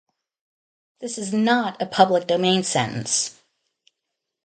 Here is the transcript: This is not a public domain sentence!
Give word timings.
This 0.99 1.19
is 1.19 1.31
not 1.31 1.79
a 1.79 1.85
public 1.85 2.25
domain 2.25 2.63
sentence! 2.63 3.37